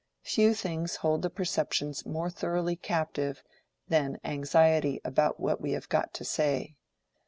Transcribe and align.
Few 0.23 0.55
things 0.55 0.95
hold 1.05 1.21
the 1.21 1.29
perceptions 1.29 2.07
more 2.07 2.31
thoroughly 2.31 2.75
captive 2.75 3.43
than 3.87 4.17
anxiety 4.23 4.99
about 5.05 5.39
what 5.39 5.61
we 5.61 5.73
have 5.73 5.89
got 5.89 6.11
to 6.15 6.25
say. 6.25 6.75